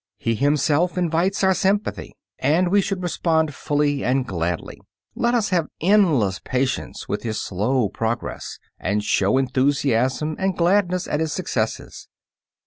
[0.17, 4.81] He himself invites our sympathy, and we should respond fully and gladly.
[5.13, 11.19] Let us have endless patience with his slow progress, and show enthusiasm and gladness at
[11.19, 12.07] his successes.